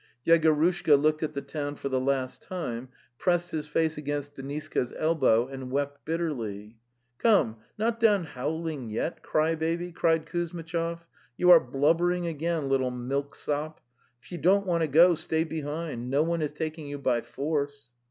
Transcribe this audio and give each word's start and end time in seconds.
Yegorushka 0.25 0.99
looked 0.99 1.21
at 1.21 1.35
the 1.35 1.43
town 1.43 1.75
for 1.75 1.87
the 1.87 1.99
last 1.99 2.41
time, 2.41 2.89
pressed 3.19 3.51
his 3.51 3.67
face 3.67 3.99
against 3.99 4.33
Deniska's 4.33 4.91
el 4.97 5.13
bow, 5.13 5.45
and 5.45 5.69
wept 5.69 6.03
bitterly.... 6.05 6.79
"Come, 7.19 7.57
not 7.77 7.99
done 7.99 8.23
howling 8.23 8.89
yet, 8.89 9.21
cry 9.21 9.53
baby!"' 9.53 9.91
cried 9.91 10.25
Kuzmitchov. 10.25 11.05
'You 11.37 11.51
are 11.51 11.59
blubbering 11.59 12.25
again, 12.25 12.67
little 12.67 12.89
milksop! 12.89 13.79
If 14.19 14.31
you 14.31 14.39
don't 14.39 14.65
want 14.65 14.81
to 14.81 14.87
go, 14.87 15.13
stay 15.13 15.43
behind; 15.43 16.09
no 16.09 16.23
one 16.23 16.41
is 16.41 16.51
taking 16.51 16.87
you 16.87 16.97
by 16.97 17.21
force!" 17.21 17.89